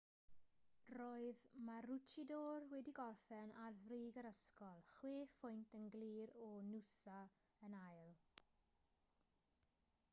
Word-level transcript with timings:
roedd 0.99 1.41
maroochydore 1.65 2.69
wedi 2.71 2.93
gorffen 2.99 3.51
ar 3.65 3.75
frig 3.81 4.17
yr 4.21 4.27
ysgol 4.29 4.81
chwe 4.93 5.11
phwynt 5.33 5.75
yn 5.81 5.85
glir 5.97 6.33
o 6.47 6.47
noosa 6.71 7.19
yn 7.69 7.77
ail 7.81 8.09